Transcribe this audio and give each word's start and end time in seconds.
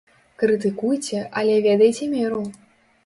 Крытыкуйце, 0.43 1.19
але 1.41 1.59
ведайце 1.67 2.11
меру! 2.17 2.43